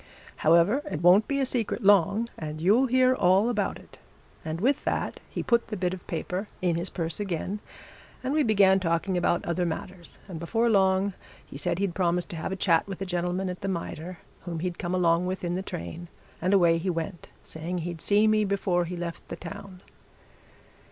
However, 0.37 0.81
it 0.89 1.03
won't 1.03 1.27
be 1.27 1.39
a 1.39 1.45
secret 1.45 1.83
long, 1.83 2.27
and 2.35 2.59
you'll 2.59 2.87
hear 2.87 3.13
all 3.13 3.49
about 3.49 3.77
it.' 3.77 3.99
And 4.43 4.59
with 4.59 4.83
that 4.83 5.19
he 5.29 5.43
put 5.43 5.67
the 5.67 5.77
bit 5.77 5.93
of 5.93 6.07
paper 6.07 6.47
in 6.59 6.75
his 6.75 6.89
purse 6.89 7.19
again, 7.19 7.59
and 8.23 8.33
we 8.33 8.41
began 8.41 8.79
talking 8.79 9.15
about 9.15 9.45
other 9.45 9.63
matters, 9.63 10.17
and 10.27 10.39
before 10.39 10.71
long 10.71 11.13
he 11.45 11.55
said 11.55 11.77
he'd 11.77 11.93
promised 11.93 12.29
to 12.29 12.35
have 12.37 12.51
a 12.51 12.55
chat 12.55 12.87
with 12.87 12.99
a 13.03 13.05
gentleman 13.05 13.47
at 13.47 13.61
the 13.61 13.67
Mitre 13.67 14.17
whom 14.39 14.61
he'd 14.61 14.79
come 14.79 14.95
along 14.95 15.27
with 15.27 15.43
in 15.43 15.53
the 15.53 15.61
train, 15.61 16.07
and 16.41 16.51
away 16.51 16.79
he 16.79 16.89
went, 16.89 17.27
saying 17.43 17.77
he'd 17.77 18.01
see 18.01 18.25
me 18.25 18.43
before 18.43 18.85
be 18.85 18.97
left 18.97 19.27
the 19.27 19.35
town." 19.35 19.83